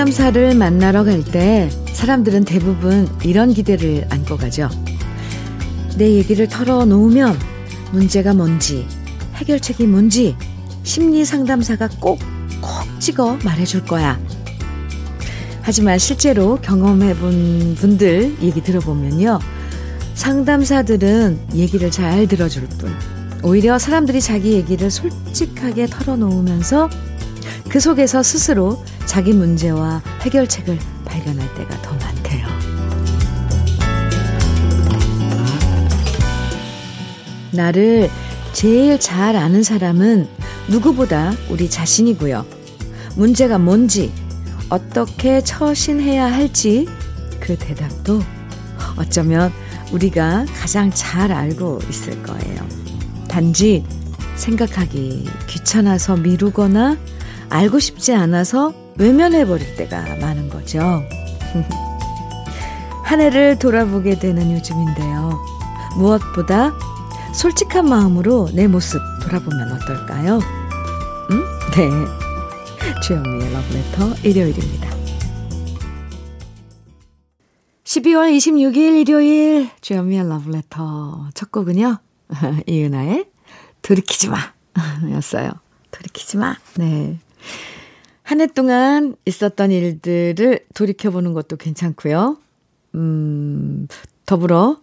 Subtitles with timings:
[0.00, 4.70] 상담사를 만나러 갈 때 사람들은 대부분 이런 기대를 안고 가죠.
[5.98, 7.38] 내 얘기를 털어놓으면
[7.92, 8.86] 문제가 뭔지,
[9.34, 10.36] 해결책이 뭔지
[10.84, 12.18] 심리 상담사가 꼭,
[12.62, 14.18] 콕 찍어 말해줄 거야.
[15.60, 19.38] 하지만 실제로 경험해본 분들 얘기 들어보면요.
[20.14, 22.90] 상담사들은 얘기를 잘 들어줄 뿐,
[23.42, 26.88] 오히려 사람들이 자기 얘기를 솔직하게 털어놓으면서
[27.70, 32.48] 그 속에서 스스로 자기 문제와 해결책을 발견할 때가 더 많대요.
[37.52, 38.10] 나를
[38.52, 40.28] 제일 잘 아는 사람은
[40.68, 42.44] 누구보다 우리 자신이고요.
[43.14, 44.12] 문제가 뭔지,
[44.68, 46.88] 어떻게 처신해야 할지
[47.38, 48.20] 그 대답도
[48.96, 49.52] 어쩌면
[49.92, 52.66] 우리가 가장 잘 알고 있을 거예요.
[53.28, 53.84] 단지
[54.34, 56.96] 생각하기 귀찮아서 미루거나
[57.50, 60.80] 알고 싶지 않아서 외면해버릴 때가 많은 거죠.
[63.04, 65.38] 한 해를 돌아보게 되는 요즘인데요.
[65.96, 66.72] 무엇보다
[67.34, 70.38] 솔직한 마음으로 내 모습 돌아보면 어떨까요?
[70.38, 71.44] 음?
[71.74, 73.00] 네.
[73.02, 74.90] 주현미의 러브레터 일요일입니다.
[77.84, 81.98] 12월 26일 일요일 주현미의 러브레터 첫 곡은요.
[82.66, 83.26] 이은아의
[83.82, 84.38] 돌이키지 마
[85.10, 85.50] 였어요.
[85.90, 86.54] 돌이키지 마.
[86.76, 87.18] 네.
[88.30, 92.38] 한 해 동안 있었던 일들을 돌이켜보는 것도 괜찮고요.
[92.94, 93.88] 음,
[94.24, 94.78] 더불어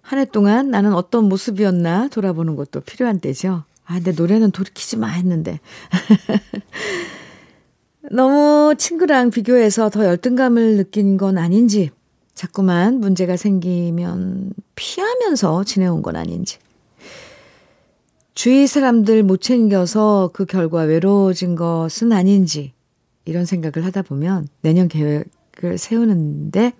[0.00, 3.64] 한 해 동안 나는 어떤 모습이었나 돌아보는 것도 필요한 때죠.
[3.84, 5.58] 아, 내 노래는 돌이키지 마 했는데.
[8.12, 11.90] 너무 친구랑 비교해서 더 열등감을 느낀 건 아닌지,
[12.32, 16.58] 자꾸만 문제가 생기면 피하면서 지내온 건 아닌지,
[18.38, 22.72] 주위 사람들 못 챙겨서 그 결과 외로워진 것은 아닌지
[23.24, 26.72] 이런 생각을 하다 보면 내년 계획을 세우는데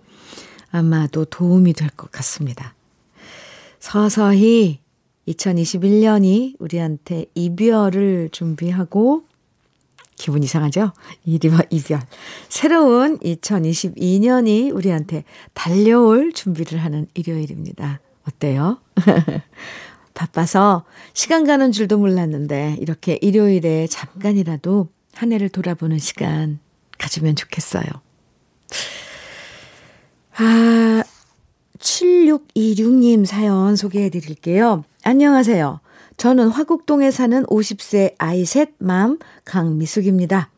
[0.71, 2.77] 아마도 도움이 될 것 같습니다.
[3.81, 4.79] 서서히
[5.27, 9.25] 2021년이 우리한테 이별을 준비하고
[10.15, 10.93] 기분 이상하죠?
[11.25, 11.99] 이별, 이별.
[12.49, 17.99] 새로운 2022년이 우리한테 달려올 준비를 하는 일요일입니다.
[18.29, 18.79] 어때요?
[20.19, 20.85] 바빠서
[21.15, 26.59] 시간 가는 줄도 몰랐는데 이렇게 일요일에 잠깐이라도 한 해를 돌아보는 시간
[26.99, 27.85] 가지면 좋겠어요.
[30.37, 31.05] 아,
[31.79, 34.83] 7626님 사연 소개해 드릴게요.
[35.05, 35.79] 안녕하세요.
[36.17, 40.51] 저는 화곡동에 사는 50세 아이 셋 맘 강미숙입니다.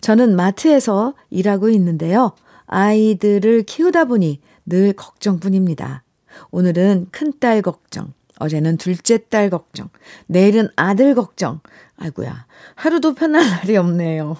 [0.00, 2.32] 저는 마트에서 일하고 있는데요.
[2.66, 6.02] 아이들을 키우다 보니 늘 걱정뿐입니다.
[6.50, 9.88] 오늘은 큰딸 걱정, 어제는 둘째 딸 걱정,
[10.26, 11.60] 내일은 아들 걱정.
[11.98, 14.36] 아이고야, 하루도 편할 날이 없네요.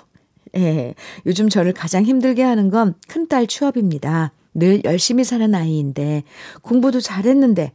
[0.57, 0.95] 예,
[1.27, 4.33] 요즘 저를 가장 힘들게 하는 건 큰딸 취업입니다.
[4.55, 6.23] 늘 열심히 사는 아이인데
[6.63, 7.73] 공부도 잘했는데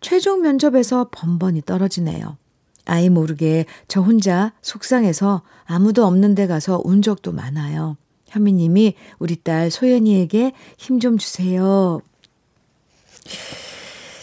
[0.00, 2.38] 최종 면접에서 번번이 떨어지네요.
[2.86, 7.96] 아이 모르게 저 혼자 속상해서 아무도 없는 데 가서 운 적도 많아요.
[8.28, 12.00] 현미님이 우리 딸 소연이에게 힘 좀 주세요.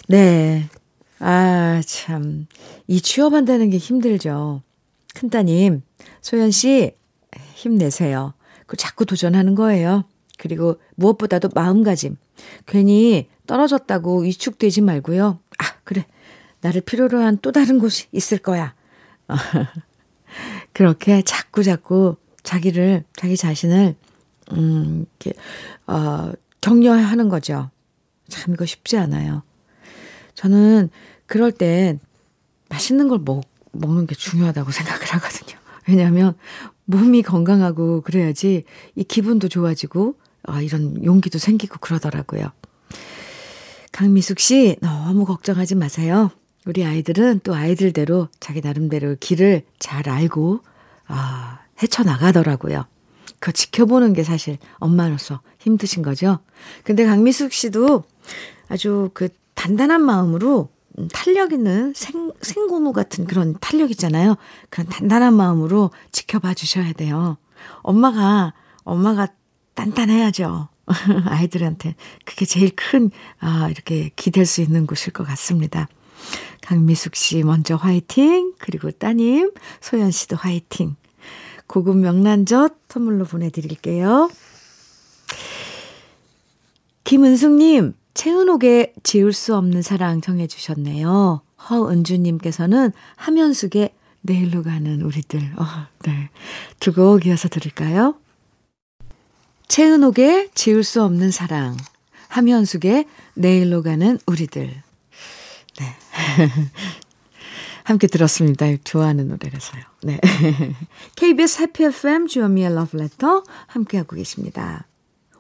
[0.08, 0.68] 네,
[1.24, 2.48] 아, 참.
[2.88, 4.64] 이 취업한다는 게 힘들죠.
[5.14, 5.84] 큰따님,
[6.22, 6.96] 소연씨,
[7.54, 8.34] 힘내세요.
[8.66, 10.06] 그 자꾸 도전하는 거예요.
[10.38, 12.18] 그리고 무엇보다도 마음가짐.
[12.66, 15.40] 괜히 떨어졌다고 위축되지 말고요.
[15.60, 16.06] 아, 그래.
[16.62, 18.74] 나를 필요로 한 또 다른 곳이 있을 거야.
[20.74, 23.96] 그렇게 자꾸 자꾸 자기를, 자기 자신을,
[24.54, 25.38] 음, 이렇게,
[25.86, 27.70] 어, 격려하는 거죠.
[28.30, 29.44] 참, 이거 쉽지 않아요.
[30.42, 30.90] 저는
[31.28, 32.00] 그럴 땐
[32.70, 33.44] 맛있는 걸 먹,
[33.74, 35.60] 먹는 게 중요하다고 생각을 하거든요.
[35.88, 36.34] 왜냐하면
[36.86, 38.64] 몸이 건강하고 그래야지
[38.96, 42.52] 이 기분도 좋아지고 아, 이런 용기도 생기고 그러더라고요.
[43.92, 46.32] 강미숙 씨 너무 걱정하지 마세요.
[46.66, 50.62] 우리 아이들은 또 아이들대로 자기 나름대로 길을 잘 알고
[51.06, 52.86] 아, 헤쳐나가더라고요.
[53.40, 56.40] 그 지켜보는 게 사실 엄마로서 힘드신 거죠.
[56.84, 58.04] 근데 강미숙 씨도
[58.70, 59.30] 아주 그
[59.62, 64.36] 단단한 마음으로 음, 탄력 있는 생, 생고무 같은 그런 탄력 있잖아요.
[64.72, 67.38] 그런 단단한 마음으로 지켜봐 주셔야 돼요.
[67.84, 68.54] 엄마가,
[68.84, 69.28] 엄마가
[69.76, 70.68] 단단해야죠.
[71.28, 71.96] 아이들한테.
[72.26, 75.88] 그게 제일 큰, 아, 이렇게 기댈 수 있는 곳일 것 같습니다.
[76.64, 78.56] 강미숙 씨 먼저 화이팅.
[78.58, 80.96] 그리고 따님, 소연 씨도 화이팅.
[81.68, 84.32] 고급 명란젓 선물로 보내드릴게요.
[87.04, 91.42] 김은숙님, 채은옥의 지울 수 없는 사랑 정해 주셨네요.
[91.70, 95.40] 허은주님께서는 하면숙의 내일로 가는 우리들.
[95.58, 95.66] 어,
[96.04, 96.30] 네.
[96.80, 98.16] 두곡 이어서 들을까요?
[99.68, 101.78] 최은옥의 지울 수 없는 사랑.
[102.28, 103.06] 함현숙의
[103.36, 104.68] 내일로 가는 우리들.
[105.80, 105.86] 네.
[107.84, 108.68] 함께 들었습니다.
[108.84, 109.82] 좋아하는 노래라서요.
[110.04, 110.20] 네.
[111.16, 114.86] KBS 해피 FM 주현미의 러브레터 함께하고 계십니다.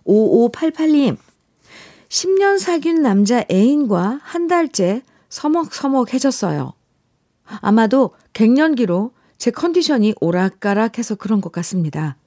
[0.06, 1.18] 5588님.
[2.12, 6.74] 10년 사귄 남자 애인과 한 달째 서먹서먹해졌어요.
[7.62, 12.18] 아마도 갱년기로 제 컨디션이 오락가락해서 그런 것 같습니다.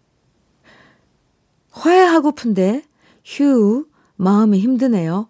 [1.71, 2.85] 화해하고픈데
[3.27, 3.85] 휴
[4.17, 5.29] 마음이 힘드네요.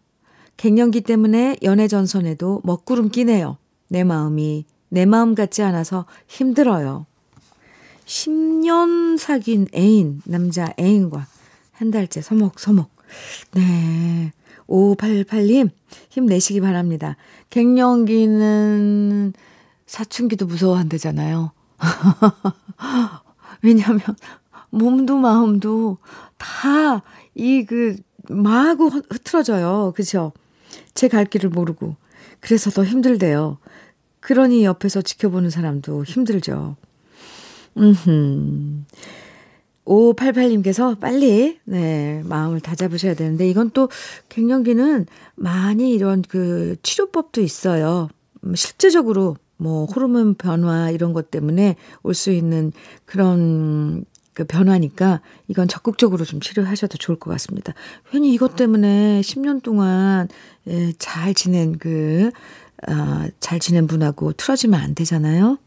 [0.57, 3.59] 갱년기 때문에 연애 전선에도 먹구름 끼네요.
[3.89, 7.07] 내 마음이 내 마음 같지 않아서 힘들어요.
[8.07, 11.27] 10년 사귄 애인, 남자 애인과
[11.73, 12.89] 한 달째 서먹서먹.
[13.55, 14.33] 네.
[14.69, 15.71] 5588님,
[16.11, 17.17] 힘내시기 바랍니다.
[17.51, 19.33] 갱년기는
[19.87, 21.53] 사춘기도 무서워한대잖아요.
[23.63, 24.01] 왜냐면,
[24.71, 25.99] 몸도 마음도
[26.39, 27.03] 다
[27.37, 27.97] 이 그
[28.29, 29.93] 마구 흐트러져요.
[29.97, 30.33] 그죠?
[30.95, 31.97] 제 갈 길을 모르고.
[32.41, 33.59] 그래서 더 힘들대요.
[34.21, 36.77] 그러니 옆에서 지켜보는 사람도 힘들죠.
[37.77, 38.85] 음흠.
[39.85, 43.89] 5588님께서 빨리, 네, 마음을 다 잡으셔야 되는데, 이건 또
[44.31, 48.09] 갱년기는 많이 이런 그 치료법도 있어요.
[48.45, 52.73] 음, 실제적으로 뭐 호르몬 변화 이런 것 때문에 올 수 있는
[53.05, 57.73] 그런 그 변화니까 이건 적극적으로 좀 치료하셔도 좋을 것 같습니다.
[58.11, 60.29] 괜히 이것 때문에 10년 동안
[60.67, 62.31] 예, 잘 지낸 그,
[62.89, 65.59] 어, 잘 지낸 분하고 틀어지면 안 되잖아요.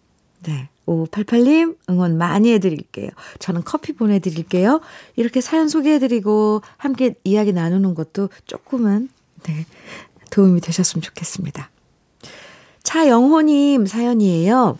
[0.43, 0.69] 네.
[0.87, 3.09] 5588님 응원 많이 해드릴게요.
[3.39, 4.81] 저는 커피 보내드릴게요.
[5.15, 9.09] 이렇게 사연 소개해드리고 함께 이야기 나누는 것도 조금은
[9.43, 9.65] 네,
[10.31, 11.69] 도움이 되셨으면 좋겠습니다.
[12.83, 14.79] 차영호님 사연이에요.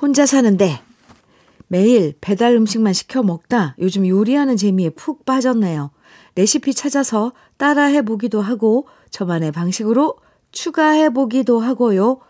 [0.00, 0.80] 혼자 사는데
[1.66, 5.90] 매일 배달 음식만 시켜 먹다 요즘 요리하는 재미에 푹 빠졌네요.
[6.36, 10.16] 레시피 찾아서 따라 해 보기도 하고 저만의 방식으로
[10.52, 12.20] 추가해 보기도 하고요.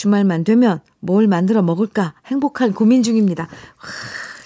[0.00, 3.42] 주말만 되면 뭘 만들어 먹을까 행복한 고민 중입니다.
[3.42, 3.88] 와,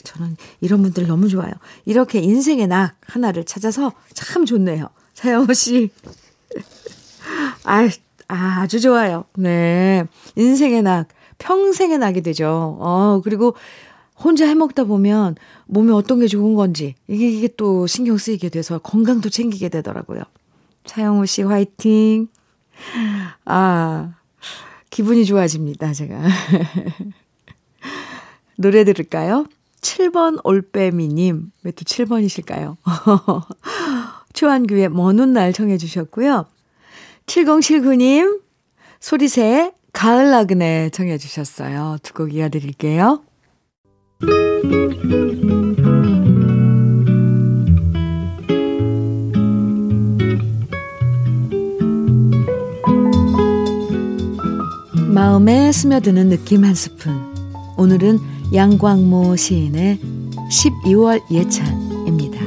[0.02, 1.52] 저는 이런 분들 너무 좋아요.
[1.84, 4.88] 이렇게 인생의 낙 하나를 찾아서 참 좋네요.
[5.14, 5.90] 사영호 씨.
[7.62, 7.88] 아,
[8.26, 9.26] 아주 좋아요.
[9.36, 10.04] 네.
[10.34, 11.06] 인생의 낙,
[11.38, 12.76] 평생의 낙이 되죠.
[12.80, 13.54] 어, 그리고
[14.18, 15.36] 혼자 해 먹다 보면
[15.66, 20.22] 몸에 어떤 게 좋은 건지 이게, 이게 또 신경 쓰이게 돼서 건강도 챙기게 되더라고요.
[20.84, 22.26] 차영우 씨 화이팅.
[23.44, 24.14] 아,
[24.94, 26.20] 기분이 좋아집니다, 제가.
[28.56, 29.44] 노래 들을까요?
[29.80, 31.50] 7번 올빼미님.
[31.64, 32.76] 왜 또 7번이실까요?
[34.34, 36.46] 초안규의 먼 훗날 청해 주셨고요.
[37.26, 38.40] 7079님,
[39.00, 41.96] 소리새 가을 나그네 청해 주셨어요.
[42.04, 43.24] 두 곡 이어드릴게요.
[55.24, 57.34] 마음에 스며드는 느낌 한 스푼.
[57.78, 58.18] 오늘은
[58.52, 59.98] 양광모 시인의
[60.50, 62.40] 12월 예찬입니다.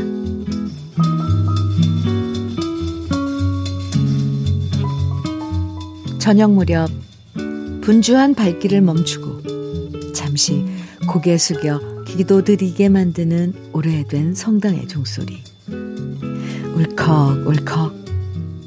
[6.20, 6.92] 저녁 무렵
[7.82, 10.64] 분주한 발길을 멈추고 잠시
[11.08, 15.42] 고개 숙여 기도드리게 만드는 오래된 성당의 종소리.
[16.76, 17.96] 울컥 울컥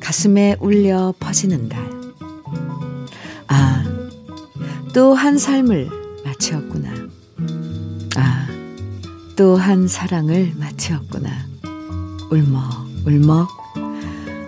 [0.01, 1.89] 가슴에 울려 퍼지는 달.
[3.47, 3.90] 아,
[4.93, 5.89] 또 한 삶을
[6.25, 6.91] 마치었구나.
[8.17, 8.49] 아,
[9.37, 11.31] 또 한 사랑을 마치었구나.
[12.31, 12.63] 울먹
[13.07, 13.49] 울먹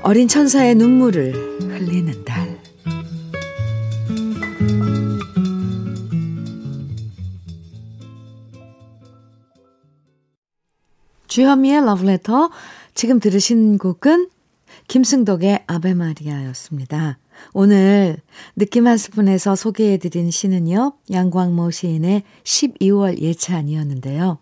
[0.03, 2.61] 어린 천사의 눈물을 흘리는 달.
[11.29, 12.51] 주현미의 러브레터.
[12.95, 14.29] 지금 들으신 곡은
[14.89, 17.19] 김승덕의 아베마리아였습니다.
[17.53, 18.17] 오늘
[18.57, 24.39] 느낌 한 스푼에서 소개해드린 시는요, 양광모 시인의 12월 예찬이었는데요.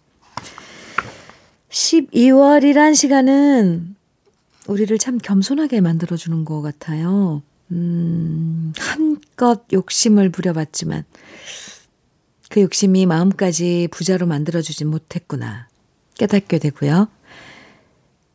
[1.70, 3.96] 12월이란 시간은
[4.66, 7.42] 우리를 참 겸손하게 만들어주는 것 같아요.
[7.72, 11.04] 음, 한껏 욕심을 부려봤지만,
[12.50, 15.68] 그 욕심이 마음까지 부자로 만들어주지 못했구나.
[16.18, 17.08] 깨닫게 되고요.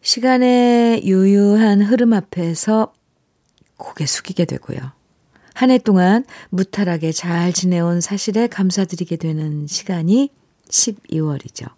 [0.01, 2.93] 시간의 유유한 흐름 앞에서
[3.77, 4.79] 고개 숙이게 되고요.
[5.53, 10.29] 한 해 동안 무탈하게 잘 지내온 사실에 감사드리게 되는 시간이
[10.67, 11.70] 12월이죠.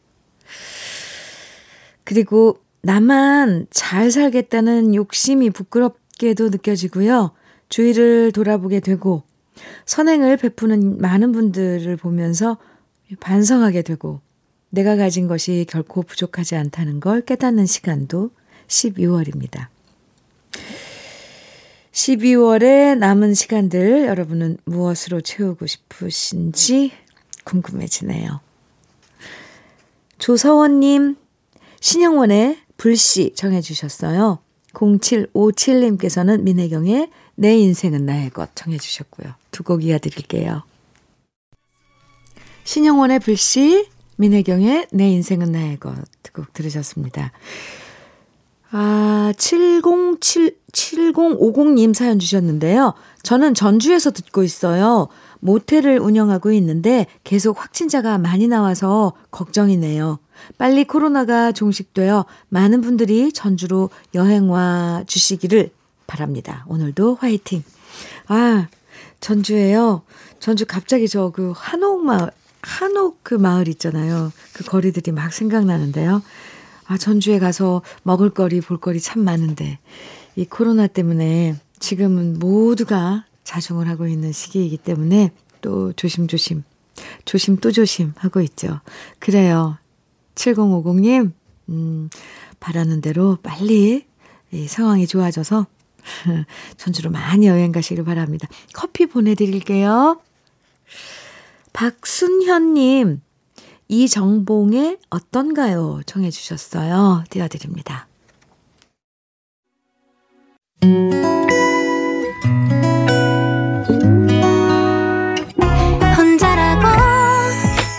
[2.04, 7.32] 그리고 나만 잘 살겠다는 욕심이 부끄럽게도 느껴지고요.
[7.70, 9.24] 주위를 돌아보게 되고
[9.86, 12.58] 선행을 베푸는 많은 분들을 보면서
[13.20, 14.22] 반성하게 되고
[14.70, 18.32] 내가 가진 것이 결코 부족하지 않다는 걸 깨닫는 시간도
[18.68, 19.68] 12월입니다.
[21.98, 26.92] 12월에 남은 시간들 여러분은 무엇으로 채우고 싶으신지
[27.44, 28.39] 궁금해지네요.
[30.20, 31.16] 조서원님,
[31.80, 34.38] 신영원의 불씨 정해주셨어요.
[34.74, 39.34] 0757님께서는 민혜경의 내 인생은 나의 것 정해주셨고요.
[39.50, 40.62] 두 곡 이어드릴게요.
[42.63, 47.32] 신영원의 불씨, 민혜경의 내 인생은 나의 것 두 곡 들으셨습니다.
[48.71, 52.93] 아, 707, 7050님 사연 주셨는데요.
[53.24, 55.07] 저는 전주에서 듣고 있어요.
[55.39, 60.19] 모텔을 운영하고 있는데 계속 확진자가 많이 나와서 걱정이네요.
[60.57, 65.71] 빨리 코로나가 종식되어 많은 분들이 전주로 여행 와 주시기를
[66.05, 66.65] 바랍니다.
[66.67, 67.63] 오늘도 화이팅.
[68.27, 68.67] 아,
[69.19, 70.03] 전주에요.
[70.39, 72.31] 전주 갑자기 저 그 한옥 마을,
[72.62, 74.31] 한옥 그 마을 있잖아요.
[74.53, 76.21] 그 거리들이 막 생각나는데요.
[76.88, 79.79] 아, 전주에 가서 먹을거리, 볼거리 참 많은데,
[80.36, 86.63] 이 코로나 때문에 지금은 모두가 자중을 하고 있는 시기이기 때문에 또 조심조심,
[87.25, 88.79] 조심 또 조심 하고 있죠.
[89.20, 89.77] 그래요.
[90.36, 91.32] 7050님,
[91.70, 92.10] 음,
[92.60, 94.06] 바라는 대로 빨리
[94.51, 95.67] 이 상황이 좋아져서
[96.77, 98.48] 전주로 많이 여행 가시길 바랍니다.
[98.74, 100.22] 커피 보내드릴게요.
[101.74, 103.22] 박순현님,
[103.89, 106.01] 이정봉의 어떤가요?
[106.06, 107.24] 청해 주셨어요.
[107.29, 108.08] 띄워드립니다.
[116.17, 116.88] 혼자라고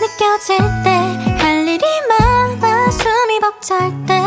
[0.01, 0.89] 느껴질 때
[1.39, 4.18] 할 일이 많아 숨이 벅찰 때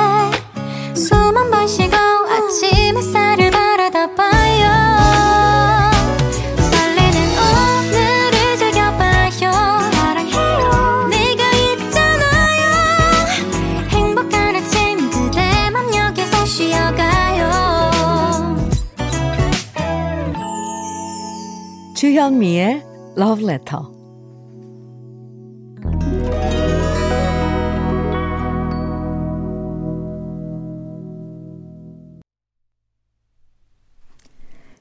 [22.22, 22.84] 주현미의
[23.18, 23.82] Love Letter.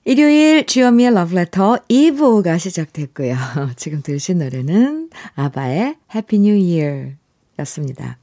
[0.05, 3.35] 일요일 주현미의 Letter 2부가 시작됐고요.
[3.75, 7.15] 지금 들으신 노래는 아바의 Happy New Year
[7.57, 8.19] 였습니다.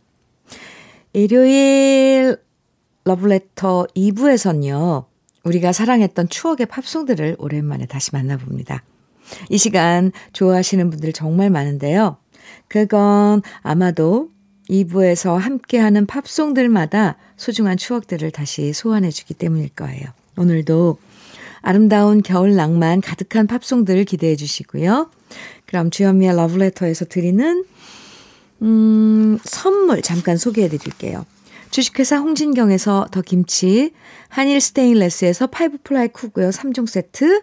[1.12, 2.36] 일요일
[3.32, 5.06] Letter 2부에선요.
[5.42, 8.84] 우리가 사랑했던 추억의 팝송들을 오랜만에 다시 만나봅니다.
[9.50, 12.16] 이 시간 좋아하시는 분들 정말 많은데요.
[12.68, 14.30] 그건 아마도
[14.68, 20.04] 2부에서 함께하는 팝송들마다 소중한 추억들을 다시 소환해주기 때문일 거예요.
[20.36, 20.98] 오늘도
[21.60, 25.10] 아름다운 겨울 낭만 가득한 팝송들을 기대해 주시고요.
[25.66, 27.64] 그럼 주현미의 러브레터에서 드리는
[28.62, 31.24] 음, 선물 잠깐 소개해 드릴게요.
[31.70, 33.92] 주식회사 홍진경에서 더 김치,
[34.28, 37.42] 한일 스테인레스에서 five ply 쿠고요 3종 세트,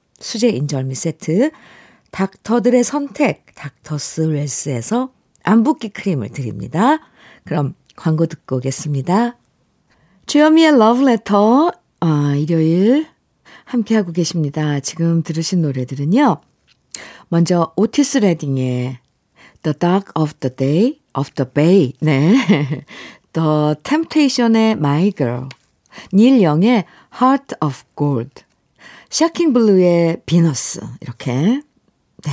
[0.21, 1.51] 수제 인절미 세트,
[2.11, 5.11] 닥터들의 선택, 닥터스 웰스에서
[5.43, 6.99] 안붓기 크림을 드립니다.
[7.45, 9.37] 그럼 광고 듣고 오겠습니다.
[10.25, 13.07] 주여미의 러브레터, 아, 일요일
[13.65, 14.79] 함께하고 계십니다.
[14.79, 16.41] 지금 들으신 노래들은요.
[17.29, 18.99] 먼저 오티스 레딩의
[19.63, 22.35] The Dark of the Day, of the Bay, 네.
[23.33, 25.47] The Temptation의 My Girl,
[26.13, 26.85] 닐 영의
[27.21, 28.43] Heart of Gold,
[29.11, 31.61] 샤킹 블루의 비너스 이렇게
[32.23, 32.31] 네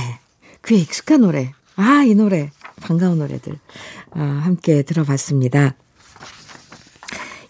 [0.65, 2.49] 귀에 익숙한 노래 아 이 노래
[2.81, 3.59] 반가운 노래들
[4.11, 5.75] 아, 함께 들어봤습니다.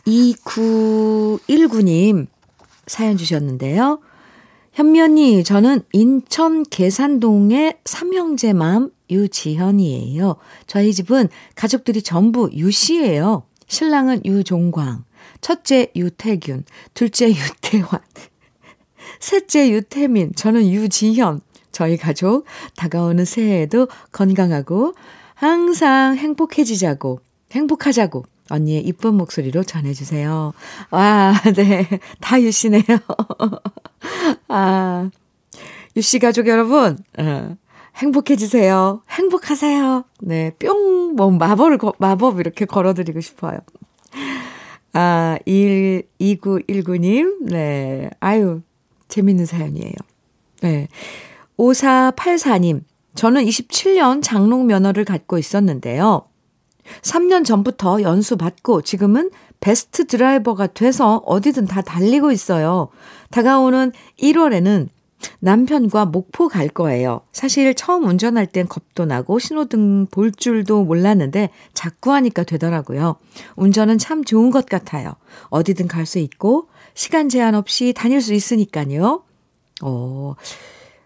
[0.06, 2.28] 2919님
[2.88, 4.00] 사연 주셨는데요.
[4.74, 10.38] 현면이 저는 인천 계산동의 삼형제 맘 유지현이에요.
[10.66, 13.44] 저희 집은 가족들이 전부 유씨예요.
[13.68, 15.04] 신랑은 유종광,
[15.42, 16.64] 첫째 유태균,
[16.96, 18.00] 둘째 유태환,
[19.20, 21.42] 셋째 유태민, 저는 유지현.
[21.72, 22.46] 저희 가족
[22.76, 24.94] 다가오는 새해에도 건강하고
[25.36, 27.20] 항상 행복해지자고,
[27.52, 30.54] 행복하자고 언니의 이쁜 목소리로 전해주세요.
[30.92, 31.88] 와, 네.
[32.20, 32.84] 다 유씨네요.
[34.48, 35.10] 아,
[35.96, 37.56] 유씨 가족 여러분, 어,
[37.96, 39.02] 행복해지세요.
[39.10, 40.04] 행복하세요.
[40.22, 43.60] 네, 뿅, 뭐, 마법을, 마법 이렇게 걸어드리고 싶어요.
[44.94, 48.10] 아, 1, 2919님, 네.
[48.20, 48.62] 아유,
[49.10, 49.94] 재밌는 사연이에요.
[50.62, 50.88] 네.
[51.58, 52.84] 5484님,
[53.16, 56.26] 저는 27년 장롱 면허를 갖고 있었는데요.
[57.02, 62.88] 3년 전부터 연수 받고 지금은 베스트 드라이버가 돼서 어디든 다 달리고 있어요.
[63.30, 64.88] 다가오는 1월에는
[65.40, 67.22] 남편과 목포 갈 거예요.
[67.34, 73.18] 사실 처음 운전할 땐 겁도 나고 신호등 볼 줄도 몰랐는데 자꾸 하니까 되더라고요.
[73.58, 75.16] 운전은 참 좋은 것 같아요.
[75.50, 79.24] 어디든 갈 수 있고 시간 제한 없이 다닐 수 있으니까요.
[79.82, 80.36] 어,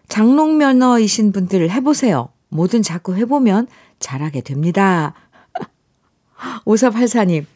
[0.08, 2.30] 장롱면허이신 분들 해보세요.
[2.48, 3.68] 뭐든 자꾸 해보면
[4.00, 5.14] 잘하게 됩니다.
[6.66, 7.46] 5484님,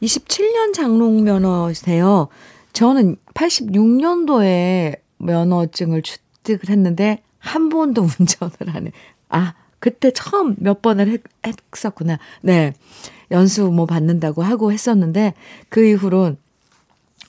[0.00, 2.28] 27년 장롱면허세요.
[2.72, 8.92] 저는 86년도에 면허증을 취득을 했는데 한 번도 운전을 안 해.
[9.28, 11.20] 아, 그때 처음 몇 번을 했,
[11.74, 12.18] 했었구나.
[12.40, 12.72] 네.
[13.30, 15.34] 연수 뭐 받는다고 하고 했었는데
[15.68, 16.38] 그 이후론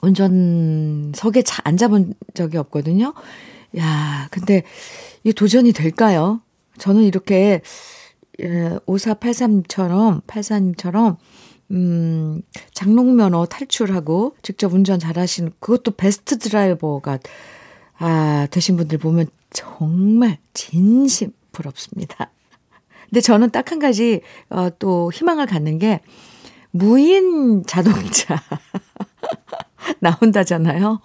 [0.04, 3.14] 운전석에 차 앉아본 적이 없거든요.
[3.78, 4.62] 야, 근데
[5.24, 6.40] 이 도전이 될까요?
[6.78, 7.60] 저는 이렇게
[8.38, 11.16] 5483처럼, 예, 84님처럼
[11.70, 12.42] 음,
[12.72, 17.18] 장롱면허 탈출하고 직접 운전 잘하시는 그것도 베스트 드라이버가
[17.98, 22.30] 아, 되신 분들 보면 정말 진심 부럽습니다.
[23.08, 24.20] 근데 저는 딱 한 가지,
[24.50, 26.00] 어, 또 희망을 갖는 게
[26.70, 28.42] 무인 자동차
[30.00, 31.00] 나온다잖아요.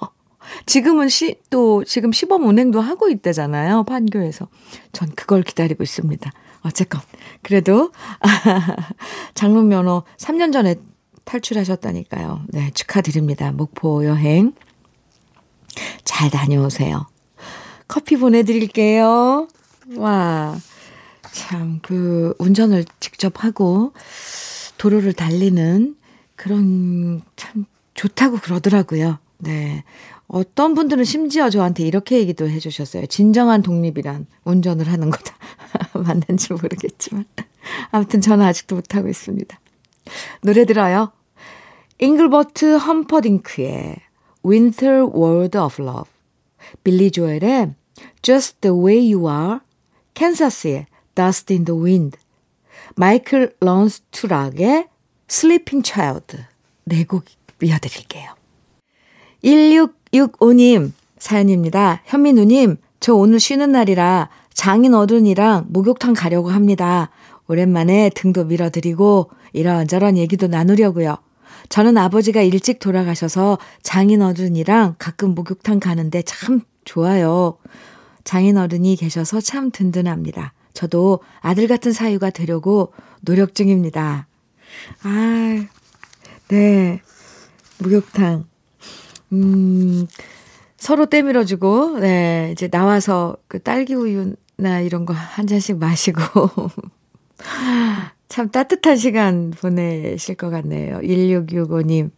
[0.65, 3.83] 지금은 시, 또 지금 시범 운행도 하고 있다잖아요.
[3.83, 4.47] 판교에서.
[4.91, 6.31] 전 그걸 기다리고 있습니다.
[6.61, 7.01] 어쨌건.
[7.41, 7.91] 그래도,
[9.35, 10.75] 장롱 면허 3년 전에
[11.25, 12.41] 탈출하셨다니까요.
[12.47, 13.51] 네, 축하드립니다.
[13.51, 14.53] 목포 여행.
[16.03, 17.07] 잘 다녀오세요.
[17.87, 19.47] 커피 보내드릴게요.
[19.97, 20.57] 와,
[21.31, 23.93] 참, 그, 운전을 직접 하고,
[24.77, 25.95] 도로를 달리는
[26.35, 27.65] 그런, 참,
[27.99, 29.19] 좋다고 그러더라고요.
[29.39, 29.83] 네.
[30.27, 33.07] 어떤 분들은 심지어 저한테 이렇게 얘기도 해주셨어요.
[33.07, 35.35] 진정한 독립이란 운전을 하는 거다.
[35.99, 37.25] 맞는지 모르겠지만.
[37.91, 39.59] 아무튼 저는 아직도 못하고 있습니다.
[40.41, 41.11] 노래 들어요.
[41.97, 43.97] 잉글버트 험퍼딩크의
[44.45, 46.09] Winter World of Love,
[46.85, 47.75] 빌리 조엘의
[48.21, 49.59] Just the Way You Are,
[50.13, 50.85] 캔사스의
[51.15, 52.17] Dust in the Wind,
[52.95, 54.87] 마이클 런스투락의
[55.29, 56.37] Sleeping Child
[56.85, 58.35] 네 곡이 어드릴게요.
[59.43, 62.01] 1665님 사연입니다.
[62.05, 67.09] 현민우님, 저 오늘 쉬는 날이라 장인 어른이랑 목욕탕 가려고 합니다.
[67.47, 71.17] 오랜만에 등도 밀어드리고 이런저런 얘기도 나누려고요.
[71.69, 77.57] 저는 아버지가 일찍 돌아가셔서 장인 어른이랑 가끔 목욕탕 가는데 참 좋아요.
[78.23, 80.53] 장인 어른이 계셔서 참 든든합니다.
[80.73, 84.27] 저도 아들 같은 사유가 되려고 노력 중입니다.
[85.03, 85.65] 아,
[86.49, 87.01] 네.
[87.79, 88.45] 목욕탕.
[89.33, 90.07] 음,
[90.77, 92.51] 서로 때밀어주고, 네.
[92.53, 96.21] 이제 나와서 그 딸기 우유나 이런 거 한 잔씩 마시고.
[98.29, 100.99] 참 따뜻한 시간 보내실 것 같네요.
[100.99, 102.11] 1665님.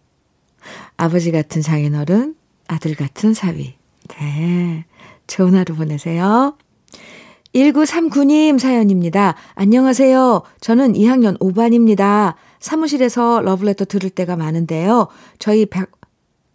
[0.98, 2.36] 아버지 같은 장인어른,
[2.68, 3.76] 아들 같은 사위.
[4.20, 4.86] 네.
[5.28, 6.58] 좋은 하루 보내세요.
[7.56, 9.36] 1939님 사연입니다.
[9.56, 10.44] 안녕하세요.
[10.62, 12.36] 저는 2학년 5반입니다.
[12.62, 15.08] 사무실에서 러브레터 들을 때가 많은데요.
[15.40, 15.92] 저희 박,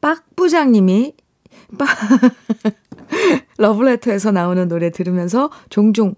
[0.00, 1.14] 박 부장님이,
[1.76, 1.88] 박,
[3.58, 6.14] 러브레터에서 나오는 노래 들으면서 종종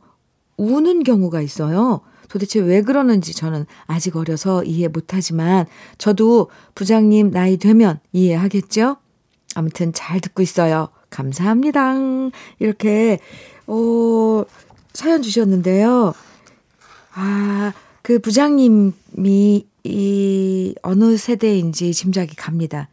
[0.57, 2.03] 우는 경우가 있어요.
[2.29, 8.98] 도대체 왜 그러는지 저는 아직 어려서 이해 못하지만 저도 부장님 나이 되면 이해하겠죠?
[9.55, 10.88] 아무튼 잘 듣고 있어요.
[11.09, 11.94] 감사합니다.
[12.59, 13.18] 이렇게,
[13.66, 14.44] 어,
[14.92, 16.12] 사연 주셨는데요.
[17.14, 17.72] 아,
[18.03, 18.92] 그 부장님
[19.26, 22.88] 이이 어느 세대인지 짐작이 갑니다.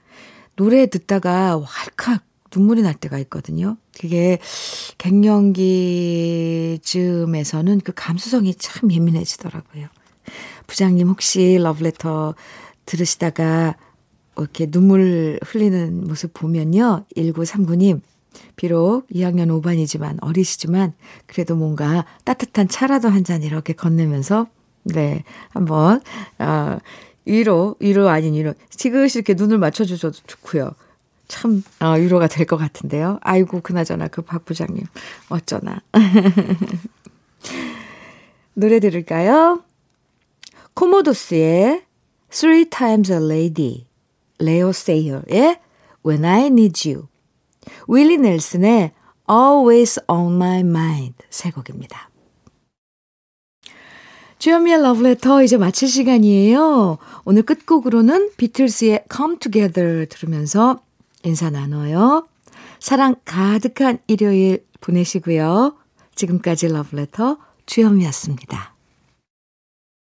[0.55, 2.23] 노래 듣다가 왈칵
[2.55, 3.75] 눈물이 날 때가 있거든요.
[3.99, 4.39] 그게
[4.97, 9.87] 갱년기쯤에서는 그 감수성이 참 예민해지더라고요.
[10.67, 12.35] 부장님 혹시 러브레터
[12.85, 13.75] 들으시다가
[14.37, 17.05] 이렇게 눈물 흘리는 모습 보면요.
[17.15, 18.01] 1939님,
[18.55, 20.93] 비록 2학년 5반이지만 어리시지만
[21.25, 24.47] 그래도 뭔가 따뜻한 차라도 한 잔 이렇게 건네면서
[24.85, 26.01] 네, 한번
[26.39, 26.77] 어
[27.25, 30.71] 위로 위로 아닌 위로 지그시 이렇게 눈을 맞춰 주셔도 좋고요.
[31.27, 33.17] 참 어, 위로가 될 것 같은데요.
[33.21, 34.85] 아이고 그나저나 그 박 부장님
[35.29, 35.81] 어쩌나.
[38.53, 39.63] 노래 들을까요?
[40.75, 41.83] 코모도스의
[42.29, 43.87] Three Times a Lady,
[44.39, 45.59] 레오 세이어의
[46.05, 47.07] When I Need You,
[47.87, 48.91] 윌리 넬슨의
[49.29, 52.09] Always on My Mind 세 곡입니다.
[54.37, 56.97] 주현미의 러브레터 이제 마칠 시간이에요.
[57.23, 60.79] 오늘 끝곡으로는 비틀스의 Come Together 들으면서
[61.23, 62.27] 인사 나눠요.
[62.79, 65.75] 사랑 가득한 일요일 보내시고요.
[66.13, 68.74] 지금까지 러브레터 주현미였습니다.